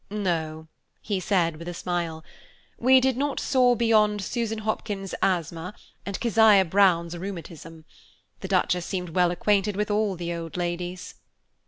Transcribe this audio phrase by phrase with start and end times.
[0.09, 0.67] "No,"
[1.03, 2.25] he said, with a smile;
[2.79, 5.75] "we did not soar beyond Susan Hopkins's asthma,
[6.07, 7.85] and Keziah Brown's rheumatism.
[8.39, 11.13] The Duchess seemed well acquainted with all the old ladies."